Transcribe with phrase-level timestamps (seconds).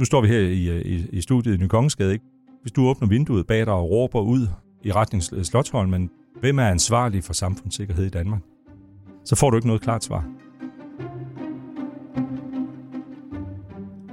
[0.00, 2.24] Nu står vi her i, øh, i, i studiet i Nykongensgade, Ikke?
[2.62, 4.46] Hvis du åbner vinduet bag dig og råber ud
[4.84, 8.40] i retning Slottholmen, hvem er ansvarlig for samfundssikkerhed i Danmark?
[9.24, 10.24] Så får du ikke noget klart svar.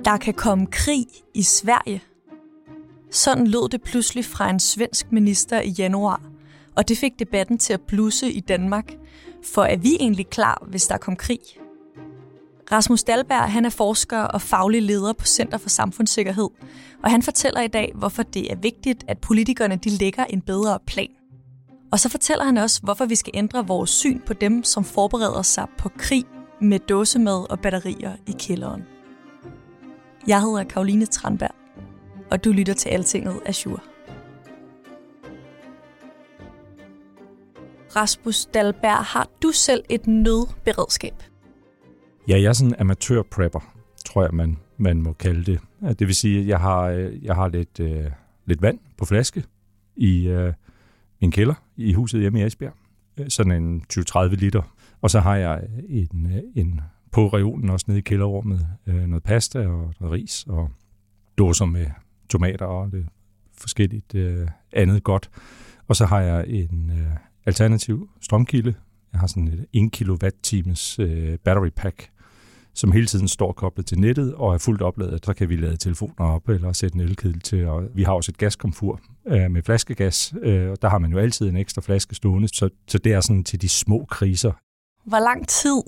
[0.06, 2.02] Der kan komme krig i Sverige.
[3.12, 6.22] Sådan lød det pludselig fra en svensk minister i januar,
[6.76, 8.94] og det fik debatten til at blusse i Danmark.
[9.54, 11.40] For er vi egentlig klar, hvis der kom krig?
[12.72, 16.50] Rasmus Dalberg han er forsker og faglig leder på Center for Samfundssikkerhed,
[17.04, 20.80] og han fortæller i dag, hvorfor det er vigtigt, at politikerne de lægger en bedre
[20.88, 21.10] plan.
[21.92, 25.42] Og så fortæller han også, hvorfor vi skal ændre vores syn på dem, som forbereder
[25.42, 26.26] sig på krig
[26.62, 28.84] med dåsemad og batterier i kælderen.
[30.28, 31.56] Jeg hedder Karoline Tranberg,
[32.32, 33.80] og du lytter til Altinget Azure.
[37.96, 41.24] Rasmus Dalberg, har du selv et nødberedskab?
[42.28, 43.60] Ja, jeg er sådan en amatør-prepper,
[44.06, 45.60] tror jeg, man, man må kalde det.
[46.00, 48.06] Det vil sige, at jeg har, øh, jeg har lidt, øh,
[48.46, 49.44] lidt vand på flaske
[49.96, 50.54] i øh,
[51.22, 52.74] min kælder i huset hjemme i Esbjerg.
[53.18, 54.62] Øh, sådan en 20-30 liter.
[55.02, 59.24] Og så har jeg en, øh, en på reolen også nede i kælderrummet øh, noget
[59.24, 60.70] pasta og noget ris og
[61.38, 61.86] dåser med
[62.30, 63.08] tomater og det
[63.58, 65.30] forskelligt øh, andet godt.
[65.88, 68.74] Og så har jeg en øh, alternativ strømkilde.
[69.14, 72.10] Jeg har sådan et 1 kWh øh, battery pack,
[72.78, 75.26] som hele tiden står koblet til nettet og er fuldt opladet.
[75.26, 77.68] Så kan vi lade telefoner op eller sætte en elkedel til.
[77.68, 81.18] Og vi har også et gaskomfur øh, med flaskegas, øh, og der har man jo
[81.18, 84.52] altid en ekstra flaske stående, så, så det er sådan til de små kriser.
[85.06, 85.84] Hvor lang tid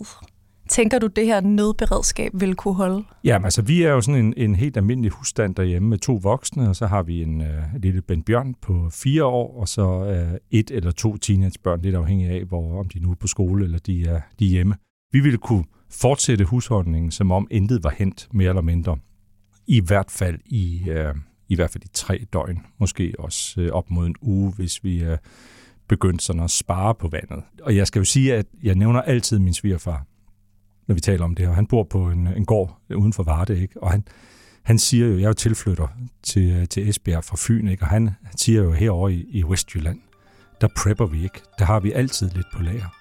[0.70, 3.04] tænker du, det her nødberedskab vil kunne holde?
[3.24, 6.70] Ja, altså vi er jo sådan en, en helt almindelig husstand derhjemme med to voksne,
[6.70, 9.86] og så har vi en uh, lille Ben Bjørn på fire år, og så
[10.32, 13.64] uh, et eller to teenagebørn, lidt afhængig af, hvor om de nu er på skole
[13.66, 14.76] eller de er, de er hjemme.
[15.12, 18.98] Vi ville kunne fortsætte husholdningen, som om intet var hent, mere eller mindre.
[19.68, 21.16] I hvert fald i, øh,
[21.50, 25.04] i hvert fald i tre døgn, måske også øh, op mod en uge, hvis vi
[25.04, 25.18] øh,
[25.88, 27.44] begyndte sådan at spare på vandet.
[27.62, 30.06] Og jeg skal jo sige, at jeg nævner altid min svigerfar,
[30.88, 31.54] når vi taler om det her.
[31.54, 33.84] Han bor på en, en gård uden for Varde, ikke?
[33.84, 34.04] og han,
[34.64, 35.88] han siger jo, jeg er jo tilflytter
[36.24, 37.84] til, til Esbjerg fra Fyn, ikke?
[37.84, 40.00] og han, han siger jo herovre i, i Westjylland,
[40.62, 41.42] der prepper vi ikke.
[41.60, 42.99] Der har vi altid lidt på lager.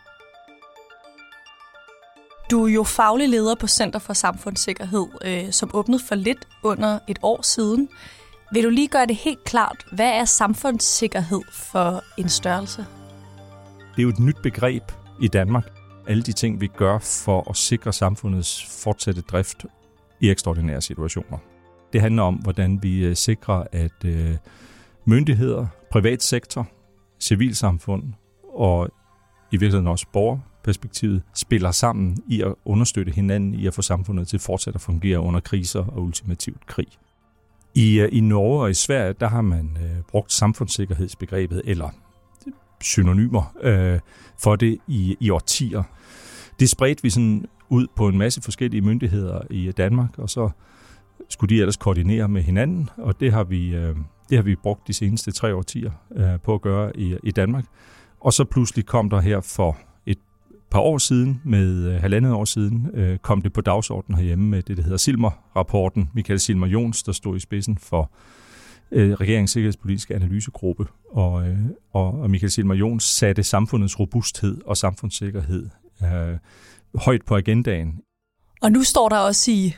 [2.51, 6.99] Du er jo faglig leder på Center for Samfundssikkerhed, øh, som åbnede for lidt under
[7.09, 7.89] et år siden.
[8.53, 12.87] Vil du lige gøre det helt klart, hvad er samfundssikkerhed for en størrelse?
[13.97, 14.83] Det er jo et nyt begreb
[15.21, 15.65] i Danmark
[16.09, 19.67] alle de ting, vi gør for at sikre samfundets fortsatte drift
[20.21, 21.39] i ekstraordinære situationer.
[21.93, 24.37] Det handler om, hvordan vi øh, sikrer, at øh,
[25.05, 26.67] myndigheder, privatsektor,
[27.21, 28.03] civilsamfund
[28.55, 28.89] og
[29.51, 30.07] i virkeligheden også
[30.69, 35.21] perspektivet spiller sammen i at understøtte hinanden i at få samfundet til fortsat at fungere
[35.21, 36.87] under kriser og ultimativt krig.
[37.75, 41.91] I, øh, I Norge og i Sverige, der har man øh, brugt samfundssikkerhedsbegrebet, eller
[42.81, 44.01] synonymer øh,
[44.43, 45.83] for det i, i årtier.
[46.61, 50.51] Det spredte vi sådan ud på en masse forskellige myndigheder i Danmark, og så
[51.29, 53.97] skulle de ellers koordinere med hinanden, og det har vi, øh,
[54.29, 57.65] det har vi brugt de seneste tre årtier øh, på at gøre i, i Danmark.
[58.21, 59.77] Og så pludselig kom der her for
[60.71, 64.63] par år siden, med øh, halvandet år siden, øh, kom det på dagsordenen herhjemme med
[64.63, 66.11] det, der hedder Silmer-rapporten.
[66.15, 68.11] Michael Silmer Jons, der stod i spidsen for
[68.93, 71.59] øh, regeringens sikkerhedspolitiske analysegruppe, og, øh,
[71.93, 75.69] og Michael Silmer Jons satte samfundets robusthed og samfundssikkerhed
[76.03, 76.39] øh,
[76.95, 78.01] højt på agendaen.
[78.63, 79.75] Og nu står der også i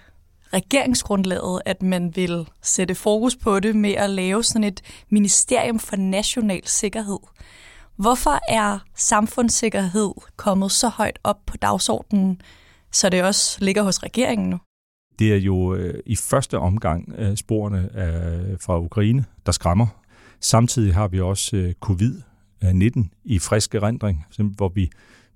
[0.53, 5.97] regeringsgrundlaget, at man vil sætte fokus på det med at lave sådan et ministerium for
[5.97, 7.19] national sikkerhed.
[8.01, 12.41] Hvorfor er samfundssikkerhed kommet så højt op på dagsordenen,
[12.93, 14.59] så det også ligger hos regeringen nu?
[15.19, 19.87] Det er jo øh, i første omgang øh, sporene øh, fra Ukraine, der skræmmer.
[20.41, 24.27] Samtidig har vi også øh, covid-19 øh, i frisk erindring,
[24.57, 24.91] hvor vi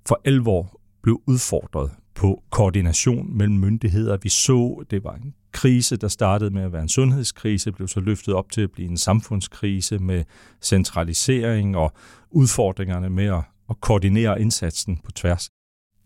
[0.06, 4.16] for alvor blev udfordret på koordination mellem myndigheder.
[4.22, 8.00] Vi så, det var en krise, der startede med at være en sundhedskrise, blev så
[8.00, 10.24] løftet op til at blive en samfundskrise med
[10.62, 11.92] centralisering og
[12.30, 15.48] udfordringerne med at at koordinere indsatsen på tværs.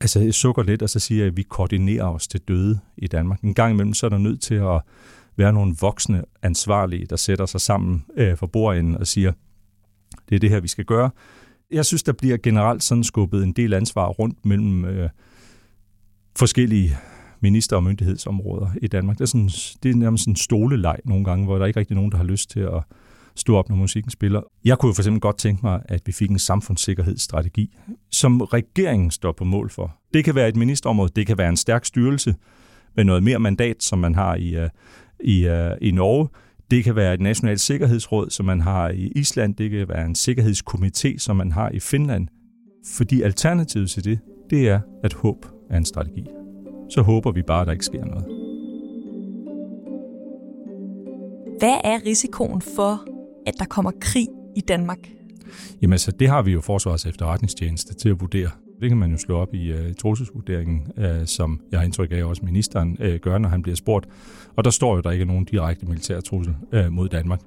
[0.01, 3.07] Altså, jeg sukker lidt, og så siger jeg, at vi koordinerer os til døde i
[3.07, 3.41] Danmark.
[3.41, 4.81] En gang imellem, så er der nødt til at
[5.37, 9.33] være nogle voksne ansvarlige, der sætter sig sammen øh, for bordenden og siger,
[10.29, 11.11] det er det her, vi skal gøre.
[11.71, 15.11] Jeg synes, der bliver generelt sådan skubbet en del ansvar rundt mellem øh,
[16.37, 16.97] forskellige
[17.41, 19.19] minister- og myndighedsområder i Danmark.
[19.19, 19.51] Det er, sådan,
[19.83, 22.51] det er nærmest en stoleleg nogle gange, hvor der ikke rigtig nogen, der har lyst
[22.51, 22.83] til at
[23.37, 24.41] stå op, når musikken spiller.
[24.65, 27.77] Jeg kunne for eksempel godt tænke mig, at vi fik en samfundssikkerhedsstrategi,
[28.11, 29.97] som regeringen står på mål for.
[30.15, 32.35] Det kan være et ministerområde, det kan være en stærk styrelse
[32.97, 34.69] med noget mere mandat, som man har i, øh,
[35.21, 36.29] i, øh, i Norge.
[36.71, 39.55] Det kan være et nationalt sikkerhedsråd, som man har i Island.
[39.55, 42.29] Det kan være en sikkerhedskomité, som man har i Finland.
[42.87, 44.19] Fordi alternativet til det,
[44.51, 46.27] det er, at håb er en strategi.
[46.91, 48.25] Så håber vi bare, at der ikke sker noget.
[51.59, 53.05] Hvad er risikoen for,
[53.47, 54.27] at der kommer krig
[54.57, 54.99] i Danmark?
[55.83, 58.51] Jamen altså, det har vi jo Forsvarets efterretningstjeneste til at vurdere.
[58.81, 62.25] Det kan man jo slå op i uh, trusselsvurderingen, uh, som jeg har indtryk af
[62.25, 64.09] også ministeren uh, gør, når han bliver spurgt.
[64.57, 67.41] Og der står jo, at der ikke er nogen direkte militær trussel uh, mod Danmark.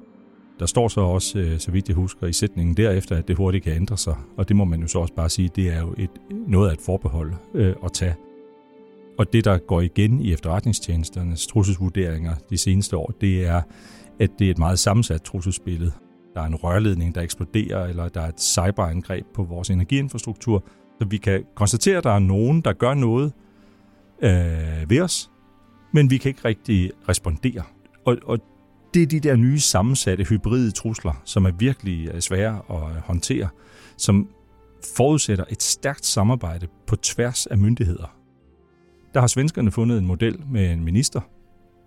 [0.62, 3.64] Der står så også, øh, så vidt jeg husker, i sætningen derefter, at det hurtigt
[3.64, 4.16] kan ændre sig.
[4.38, 6.10] Og det må man jo så også bare sige, det er jo et,
[6.48, 8.16] noget af et forbehold øh, at tage.
[9.18, 13.62] Og det, der går igen i efterretningstjenesternes trusselsvurderinger de seneste år, det er,
[14.20, 15.92] at det er et meget sammensat trusselsbillede.
[16.34, 20.64] Der er en rørledning, der eksploderer, eller der er et cyberangreb på vores energiinfrastruktur.
[21.00, 23.34] Så vi kan konstatere, at der er nogen, der gør noget
[24.24, 25.32] øh, ved os,
[25.94, 27.64] men vi kan ikke rigtig respondere.
[28.06, 28.40] Og, og
[28.94, 33.02] det er de der nye sammensatte hybride trusler, som er virkelig øh, svære at øh,
[33.06, 33.50] håndtere,
[33.98, 34.30] som
[34.96, 38.16] forudsætter et stærkt samarbejde på tværs af myndigheder.
[39.14, 41.22] Der har svenskerne fundet en model med en minister,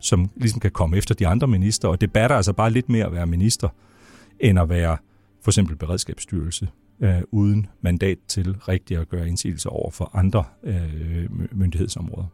[0.01, 3.07] som ligesom kan komme efter de andre minister, og det batter altså bare lidt mere
[3.07, 3.69] at være minister,
[4.41, 4.97] end at være
[5.43, 6.69] for eksempel beredskabsstyrelse,
[7.01, 12.27] øh, uden mandat til rigtigt at gøre indsigelser over for andre øh, myndighedsområder.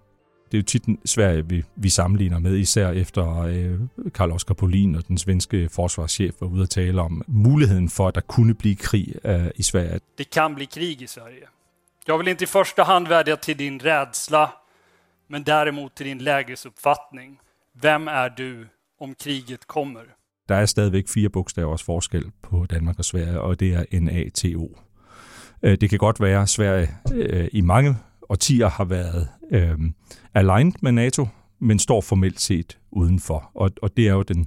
[0.50, 3.80] Det er jo tit Sverige, vi, vi sammenligner med, især efter øh,
[4.14, 8.14] Karl Oskar Polin og den svenske forsvarschef var ude at tale om muligheden for, at
[8.14, 10.00] der kunne blive krig øh, i Sverige.
[10.18, 11.44] Det kan bli krig i Sverige.
[12.08, 14.50] Jag vill inte i första hand vädja till din rädsla,
[15.28, 17.38] men däremot till din lägesuppfattning.
[17.80, 18.66] Hvem er du,
[19.00, 20.00] om kriget kommer?
[20.48, 24.78] Der er stadigvæk fire bogstavers forskel på Danmark og Sverige, og det er NATO.
[25.62, 27.96] Øh, det kan godt være, at Sverige øh, i mange
[28.30, 29.78] årtier har været øh,
[30.34, 31.26] aligned med NATO,
[31.60, 33.50] men står formelt set udenfor.
[33.54, 34.46] Og, og det er jo den,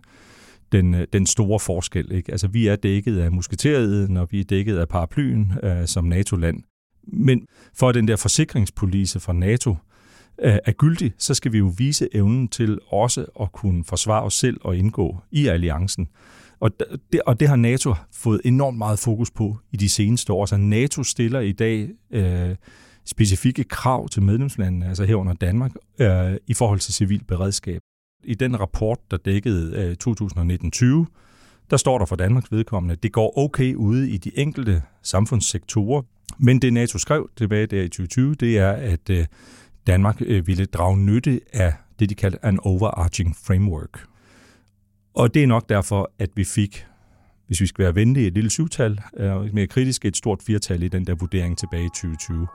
[0.72, 2.12] den, øh, den store forskel.
[2.12, 2.32] Ikke?
[2.32, 6.64] Altså, vi er dækket af musketeriet, og vi er dækket af paraplyen øh, som NATO-land.
[7.08, 9.76] Men for at den der forsikringspolice fra NATO
[10.42, 14.34] øh, er gyldig, så skal vi jo vise evnen til også at kunne forsvare os
[14.34, 16.08] selv og indgå i alliancen.
[16.60, 16.72] Og
[17.12, 20.46] det, og det har NATO fået enormt meget fokus på i de seneste år.
[20.46, 22.56] Så NATO stiller i dag øh,
[23.06, 27.82] specifikke krav til medlemslandene, altså herunder Danmark, øh, i forhold til civil beredskab.
[28.24, 30.12] I den rapport, der dækkede øh,
[31.06, 31.06] 2019-20,
[31.70, 36.02] der står der for Danmarks vedkommende, at det går okay ude i de enkelte samfundssektorer.
[36.40, 39.26] Men det NATO skrev tilbage der i 2020, det er, at øh,
[39.88, 44.06] Danmark øh, ville drage nytte af det, de kaldte an overarching framework.
[45.14, 46.86] Og det er nok derfor, at vi fik,
[47.48, 50.84] hvis vi skal være venlige, et lille syvtal, og øh, mere kritisk et stort firtal
[50.84, 52.48] i den der vurdering tilbage i 2020.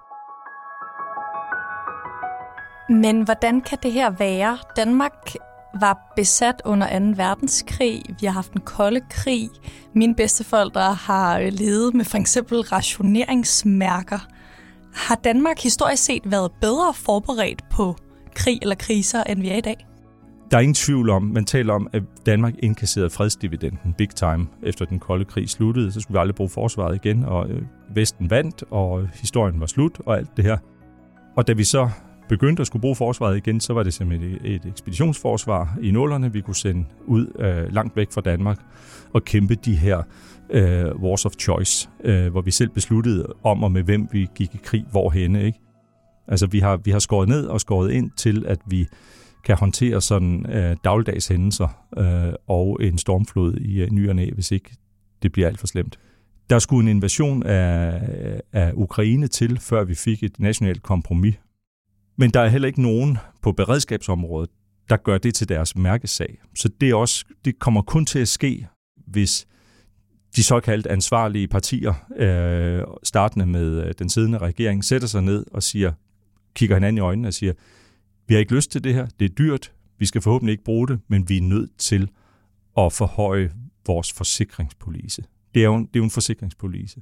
[2.89, 4.59] Men hvordan kan det her være?
[4.77, 5.35] Danmark
[5.81, 7.05] var besat under 2.
[7.17, 8.03] verdenskrig.
[8.21, 9.49] Vi har haft en kolde krig.
[9.95, 14.19] Mine bedsteforældre har øh, levet med for eksempel rationeringsmærker.
[14.95, 17.97] Har Danmark historisk set været bedre forberedt på
[18.35, 19.87] krig eller kriser, end vi er i dag?
[20.51, 24.85] Der er ingen tvivl om, man taler om, at Danmark indkasserede fredsdividenden big time efter
[24.85, 25.93] den kolde krig sluttede.
[25.93, 27.63] Så skulle vi aldrig bruge forsvaret igen, og øh,
[27.95, 30.59] Vesten vandt, og øh, historien var slut, og alt det her.
[31.37, 31.91] Og da vi så
[32.29, 36.41] begyndte at skulle bruge forsvaret igen, så var det simpelthen et ekspeditionsforsvar i nullerne, vi
[36.41, 38.59] kunne sende ud øh, langt væk fra Danmark
[39.13, 40.03] og kæmpe de her
[40.51, 44.55] øh, wars of choice, øh, hvor vi selv besluttede om og med hvem vi gik
[44.55, 45.45] i krig hvorhenne.
[45.45, 45.59] Ikke?
[46.29, 48.87] Altså vi har, vi har skåret ned og skåret ind til, at vi
[49.45, 54.71] kan håndtere sådan øh, dagligdags hændelser øh, og en stormflod i øh, nyerne, hvis ikke
[55.23, 55.99] det bliver alt for slemt.
[56.51, 58.01] Der skulle en invasion af,
[58.53, 61.35] af Ukraine til, før vi fik et nationalt kompromis.
[62.19, 64.51] Men der er heller ikke nogen på beredskabsområdet,
[64.89, 66.39] der gør det til deres mærkesag.
[66.55, 68.67] Så det, er også, det kommer kun til at ske,
[69.07, 69.47] hvis
[70.37, 75.63] de såkaldt ansvarlige partier, øh, startende med øh, den siddende regering, sætter sig ned og
[75.63, 75.93] siger,
[76.55, 77.53] kigger hinanden i øjnene og siger,
[78.29, 80.89] vi har ikke lyst til det her, det er dyrt, vi skal forhåbentlig ikke bruge
[80.89, 82.09] det, men vi er nødt til
[82.79, 83.53] at forhøje
[83.87, 85.25] vores forsikringspolice.
[85.55, 87.01] Det er jo en, det er jo en forsikringspolice.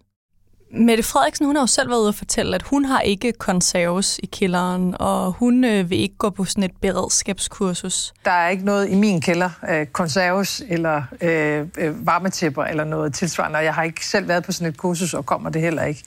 [0.71, 4.21] Mette Frederiksen, hun har jo selv været ude og fortælle, at hun har ikke konserves
[4.23, 8.15] i kælderen, og hun øh, vil ikke gå på sådan et beredskabskursus.
[8.25, 13.15] Der er ikke noget i min kælder, øh, konserves eller øh, øh, varmetæpper eller noget
[13.15, 15.85] tilsvarende, og jeg har ikke selv været på sådan et kursus, og kommer det heller
[15.85, 16.05] ikke.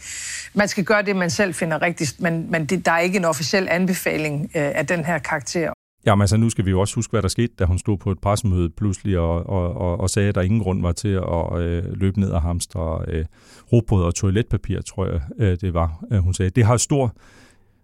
[0.54, 3.26] Man skal gøre det, man selv finder rigtigt, men, men det, der er ikke en
[3.26, 5.74] officiel anbefaling øh, af den her karakter.
[6.10, 8.12] Jamen altså, nu skal vi jo også huske, hvad der skete, da hun stod på
[8.12, 11.62] et pressemøde pludselig og, og, og, og sagde, at der ingen grund var til at
[11.62, 13.26] øh, løbe ned og hamstre øh,
[13.74, 16.04] robrød og toiletpapir, tror jeg, øh, det var.
[16.12, 17.16] Øh, hun sagde, det har stor...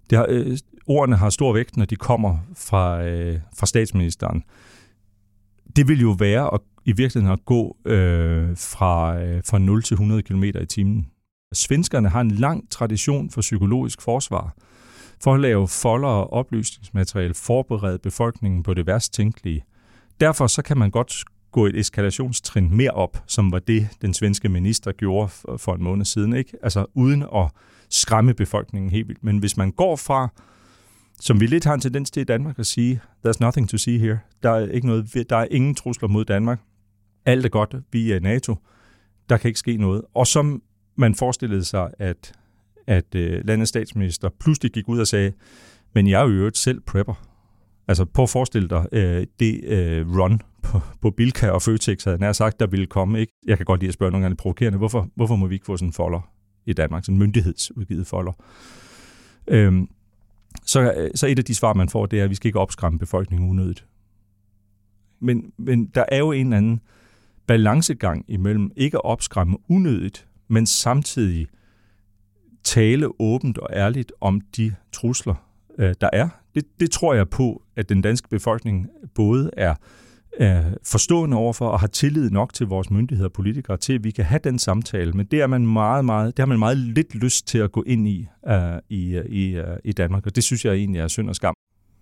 [0.10, 4.44] Det har, øh, ordene har stor vægt, når de kommer fra, øh, fra statsministeren.
[5.76, 9.94] Det vil jo være at, i virkeligheden at gå øh, fra, øh, fra 0 til
[9.94, 11.08] 100 km i timen.
[11.54, 14.56] Svenskerne har en lang tradition for psykologisk forsvar
[15.24, 19.66] for at lave folder og oplysningsmateriale, forberede befolkningen på det værst tænkelige.
[20.20, 24.50] Derfor så kan man godt gå et eskalationstrin mere op, som var det, den svenske
[24.50, 26.34] minister gjorde for en måned siden.
[26.34, 26.58] Ikke?
[26.64, 27.52] Altså uden at
[27.90, 29.24] skræmme befolkningen helt vildt.
[29.24, 30.28] Men hvis man går fra,
[31.20, 34.00] som vi lidt har en tendens til i Danmark at sige, there's nothing to see
[34.00, 34.20] here.
[34.44, 36.60] Der er, ikke noget, der er ingen trusler mod Danmark.
[37.26, 38.56] Alt er godt, vi er NATO.
[39.30, 40.02] Der kan ikke ske noget.
[40.14, 40.62] Og som
[40.96, 42.34] man forestillede sig, at
[42.88, 45.32] at øh, landets statsminister pludselig gik ud og sagde,
[45.94, 47.28] men jeg er jo øvrigt selv prepper.
[47.88, 52.18] Altså prøv at forestille dig øh, det øh, run på, på Bilka og Føtex, havde
[52.18, 53.20] nær sagt, der ville komme.
[53.20, 53.34] Ikke?
[53.46, 55.78] Jeg kan godt lide at spørge nogle gange provokerende, hvorfor, hvorfor må vi ikke få
[55.78, 56.32] sådan en folder
[56.66, 58.32] i Danmark, sådan en myndighedsudgivet folder?
[59.48, 59.88] Øhm,
[60.66, 63.00] så, så et af de svar, man får, det er, at vi skal ikke opskræmme
[63.00, 63.86] befolkningen unødigt.
[65.20, 66.80] Men, men der er jo en eller anden
[67.48, 71.48] balancegang imellem ikke at opskræmme unødigt, men samtidig
[72.66, 75.36] tale åbent og ærligt om de trusler,
[75.78, 76.30] øh, der er.
[76.56, 79.76] Det, det tror jeg på, at den danske befolkning både er
[80.84, 84.26] forstående overfor og har tillid nok til vores myndigheder og politikere til, at vi kan
[84.26, 85.12] have den samtale.
[85.12, 87.84] Men det, er man meget, meget, det har man meget lidt lyst til at gå
[87.88, 88.54] ind i uh,
[88.90, 91.54] i, i, uh, i Danmark, og det synes jeg egentlig er synd og skam.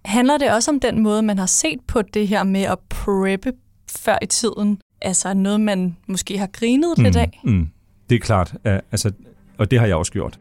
[0.05, 3.53] Handler det også om den måde, man har set på det her med at preppe
[3.89, 4.77] før i tiden?
[5.01, 7.41] Altså noget, man måske har grinet mm, lidt af?
[7.43, 7.70] Mm,
[8.10, 8.53] det er klart.
[8.53, 9.12] Uh, altså,
[9.58, 10.39] og det har jeg også gjort.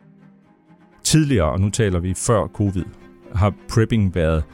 [1.13, 2.85] Tidligere, og nu taler vi før covid,
[3.35, 4.45] har prepping været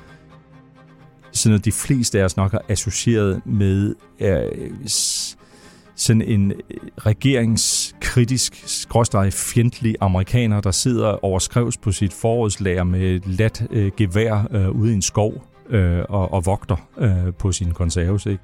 [1.32, 4.70] sådan noget, de fleste af os nok har associeret med øh,
[5.96, 13.26] sådan en øh, regeringskritisk, skråstrej fjendtlig amerikaner, der sidder overskrevs på sit forårslager med et
[13.26, 17.72] lat øh, gevær øh, ude i en skov øh, og, og vogter øh, på sin
[17.72, 18.26] konserves.
[18.26, 18.42] Ikke?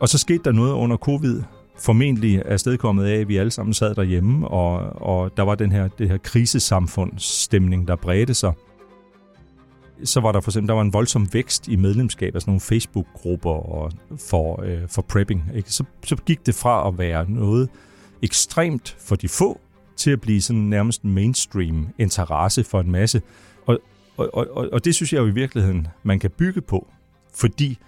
[0.00, 1.42] Og så skete der noget under covid,
[1.78, 5.88] formentlig afstedkommet af, at vi alle sammen sad derhjemme, og, og der var den her,
[5.88, 8.52] det her krisesamfundsstemning, der bredte sig.
[10.04, 12.60] Så var der for eksempel der var en voldsom vækst i medlemskab af sådan nogle
[12.60, 13.92] Facebook-grupper og
[14.30, 15.44] for, øh, for prepping.
[15.54, 15.72] Ikke?
[15.72, 17.68] Så, så gik det fra at være noget
[18.22, 19.60] ekstremt for de få,
[19.96, 23.22] til at blive sådan nærmest mainstream interesse for en masse.
[23.66, 23.78] Og,
[24.16, 26.88] og, og, og det synes jeg jo i virkeligheden, man kan bygge på,
[27.34, 27.78] fordi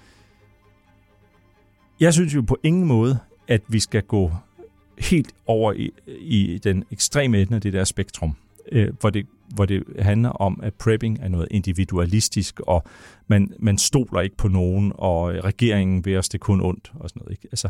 [2.01, 3.19] jeg synes jo på ingen måde,
[3.51, 4.33] at vi skal gå
[4.99, 8.37] helt over i, i den ekstreme ende af det der spektrum,
[8.73, 12.85] øh, hvor, det, hvor det handler om, at prepping er noget individualistisk, og
[13.27, 17.21] man, man stoler ikke på nogen, og regeringen vil os det kun ondt, og sådan
[17.21, 17.33] noget.
[17.33, 17.49] Ikke?
[17.53, 17.69] Altså,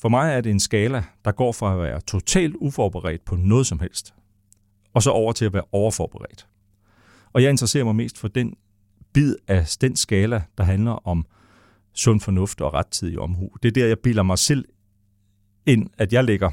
[0.00, 3.66] for mig er det en skala, der går fra at være totalt uforberedt på noget
[3.66, 4.14] som helst,
[4.94, 6.46] og så over til at være overforberedt.
[7.32, 8.54] Og jeg interesserer mig mest for den
[9.12, 11.26] bid af den skala, der handler om
[11.92, 13.50] sund fornuft og rettidig omhu.
[13.62, 14.64] Det er der, jeg bilder mig selv
[15.66, 16.50] end at jeg lægger.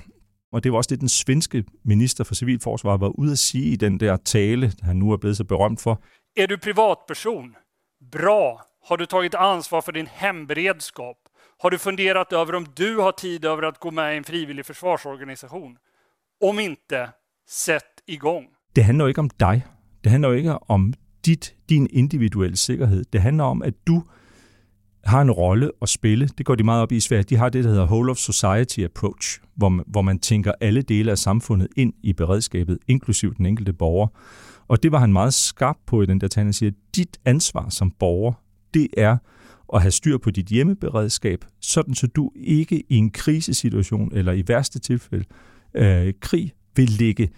[0.52, 3.76] Og det var også det, den svenske minister for civilforsvar var ude at sige i
[3.76, 6.02] den der tale, han nu er blevet så berømt for.
[6.38, 7.56] Er du privatperson?
[8.12, 8.66] Bra.
[8.90, 11.16] Har du tagit ansvar för din hemberedskap?
[11.62, 14.66] Har du funderat över om du har tid över att gå med i en frivillig
[14.66, 15.78] försvarsorganisation?
[16.42, 17.10] Om inte,
[17.50, 18.46] sätt igång.
[18.76, 19.62] Det handler jo ikke om dig.
[20.04, 20.94] Det handler jo ikke om
[21.26, 23.04] dit, din individuelle sikkerhed.
[23.14, 24.02] Det handler om, at du
[25.04, 26.30] har en rolle at spille.
[26.38, 27.24] Det går de meget op i i Sverige.
[27.24, 30.82] De har det, der hedder Whole of Society Approach, hvor man, hvor man tænker alle
[30.82, 34.08] dele af samfundet ind i beredskabet, inklusiv den enkelte borger.
[34.68, 36.46] Og det var han meget skarp på i den der tale.
[36.46, 38.34] Han siger, at dit ansvar som borger,
[38.74, 39.18] det er
[39.74, 44.44] at have styr på dit hjemmeberedskab, sådan så du ikke i en krisesituation, eller i
[44.48, 45.26] værste tilfælde
[45.74, 47.30] øh, krig, vil lægge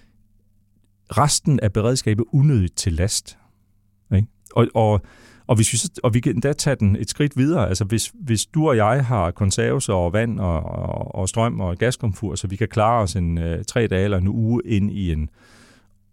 [1.18, 3.38] resten af beredskabet unødigt til last.
[4.16, 4.28] Ikke?
[4.56, 5.02] Og, og
[5.48, 7.70] og, hvis vi, så, og vi kan endda tage den et skridt videre.
[7.70, 11.78] Altså hvis, hvis du og jeg har konserves og vand og, og, og strøm og
[11.78, 15.12] gaskomfur, så vi kan klare os en øh, tre dage eller en uge ind i
[15.12, 15.30] en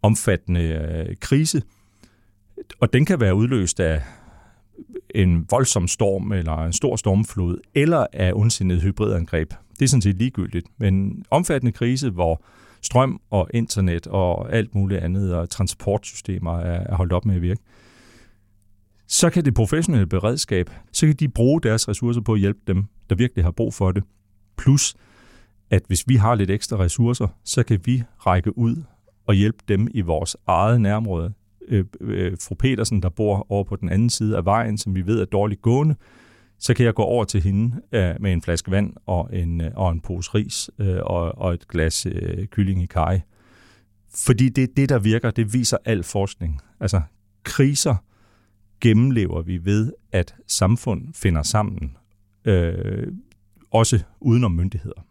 [0.03, 1.63] omfattende øh, krise,
[2.81, 4.03] og den kan være udløst af
[5.15, 9.53] en voldsom storm eller en stor stormflod, eller af ondsindede hybridangreb.
[9.79, 10.67] Det er sådan set ligegyldigt.
[10.79, 12.43] Men omfattende krise, hvor
[12.83, 17.43] strøm og internet og alt muligt andet, og transportsystemer er, er holdt op med at
[17.43, 17.61] virke,
[19.11, 22.85] så kan det professionelle beredskab, så kan de bruge deres ressourcer på at hjælpe dem,
[23.11, 24.05] der virkelig har brug for det.
[24.57, 24.95] Plus,
[25.71, 28.83] at hvis vi har lidt ekstra ressourcer, så kan vi række ud
[29.27, 31.33] og hjælpe dem i vores eget nærområde.
[31.69, 35.07] Øh, øh, fru Petersen, der bor over på den anden side af vejen, som vi
[35.07, 35.95] ved er dårligt gående,
[36.59, 39.71] så kan jeg gå over til hende øh, med en flaske vand og en, øh,
[39.75, 43.21] og en pose ris øh, og, og et glas øh, kylling i kaj.
[44.15, 45.31] Fordi det er det, der virker.
[45.31, 46.61] Det viser al forskning.
[46.81, 47.01] Altså,
[47.45, 47.95] kriser
[48.81, 51.97] gennemlever vi ved, at samfund finder sammen,
[52.45, 53.07] øh,
[53.71, 55.07] også udenom myndigheder.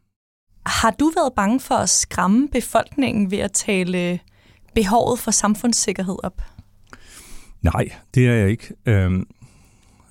[0.65, 4.19] Har du været bange for at skræmme befolkningen ved at tale
[4.75, 6.41] behovet for samfundssikkerhed op?
[7.61, 8.73] Nej, det er jeg ikke.
[8.85, 9.27] Øhm,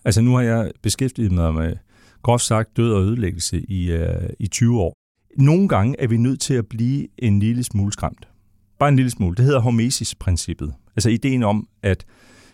[0.05, 1.77] altså nu har jeg beskæftiget mig med
[2.23, 4.95] groft sagt død og ødelæggelse i, øh, i 20 år.
[5.39, 8.29] Nogle gange er vi nødt til at blive en lille smule skræmt.
[8.79, 9.37] Bare en lille smule.
[9.37, 10.75] Det hedder hormesis-princippet.
[10.97, 12.07] Altså ideen om, at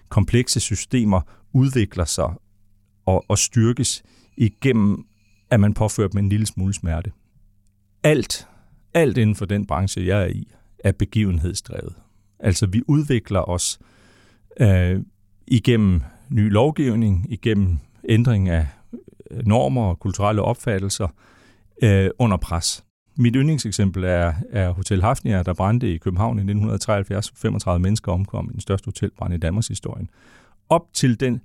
[0.08, 1.20] komplekse systemer
[1.52, 2.34] udvikler sig
[3.06, 4.02] og, og styrkes
[4.37, 5.06] igennem,
[5.50, 7.12] at man påfører dem en lille smule smerte.
[8.02, 8.49] Alt,
[8.94, 11.94] alt inden for den branche, jeg er i, er begivenhedsdrevet.
[12.38, 13.78] Altså vi udvikler os
[14.61, 15.00] øh,
[15.46, 18.66] igennem ny lovgivning, igennem ændring af
[19.30, 21.08] normer og kulturelle opfattelser
[21.82, 22.84] øh, under pres.
[23.16, 27.33] Mit yndlingseksempel er, er Hotel Hafnia, der brændte i København i 1973.
[27.37, 30.06] 35 mennesker omkom i den største hotelbrand i Danmarks historie.
[30.68, 31.40] Op til den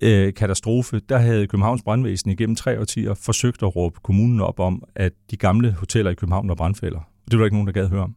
[0.00, 4.82] øh, katastrofe, der havde Københavns brandvæsen igennem tre årtier forsøgt at råbe kommunen op om,
[4.94, 7.00] at de gamle hoteller i København var brandfælder.
[7.30, 8.16] Det var der ikke nogen, der gad høre om.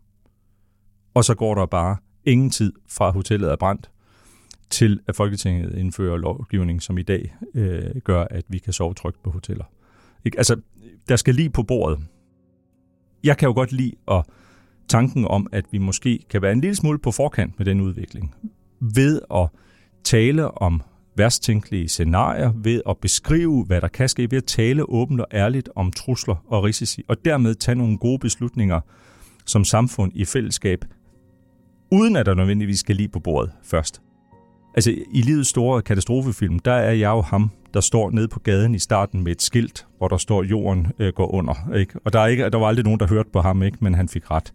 [1.13, 3.89] Og så går der bare ingen tid fra hotellet er brændt,
[4.69, 9.23] til at Folketinget indfører lovgivning, som i dag øh, gør, at vi kan sove trygt
[9.23, 9.65] på hoteller.
[10.25, 10.37] Ikke?
[10.37, 10.61] Altså,
[11.09, 11.99] der skal lige på bordet.
[13.23, 14.23] Jeg kan jo godt lide at
[14.87, 18.35] tanken om, at vi måske kan være en lille smule på forkant med den udvikling.
[18.79, 19.47] Ved at
[20.03, 20.81] tale om
[21.17, 25.27] værst tænkelige scenarier, ved at beskrive, hvad der kan ske, ved at tale åbent og
[25.33, 28.79] ærligt om trusler og risici, og dermed tage nogle gode beslutninger
[29.45, 30.85] som samfund i fællesskab,
[31.91, 34.01] uden at der nødvendigvis skal lige på bordet først.
[34.73, 38.75] Altså, i livets store katastrofefilm, der er jeg jo ham, der står nede på gaden
[38.75, 41.73] i starten med et skilt, hvor der står, jorden øh, går under.
[41.75, 41.99] Ikke?
[42.05, 43.77] Og der, er ikke, der var aldrig nogen, der hørte på ham, ikke?
[43.81, 44.51] men han fik ret.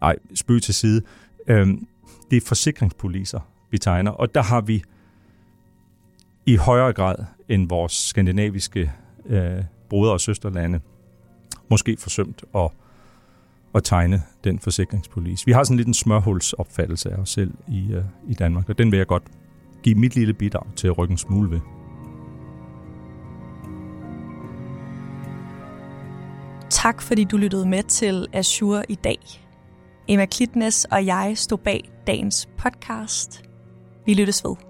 [0.00, 1.02] Nej, spøg til side.
[1.46, 1.86] Øhm,
[2.30, 4.82] det er forsikringspoliser, vi tegner, og der har vi
[6.46, 7.14] i højere grad
[7.48, 8.92] end vores skandinaviske
[9.26, 10.80] øh, broder- og søsterlande
[11.70, 12.70] måske forsømt at,
[13.74, 15.46] at tegne den forsikringspolice.
[15.46, 18.90] Vi har sådan lidt en smørhulsopfattelse af os selv i, øh, i Danmark, og den
[18.90, 19.22] vil jeg godt
[19.82, 21.60] give mit lille bidrag til at rykke en smule ved.
[26.70, 29.18] Tak fordi du lyttede med til Azure i dag.
[30.08, 33.44] Emma Klitnes og jeg stod bag dagens podcast.
[34.06, 34.69] Vi lyttes ved.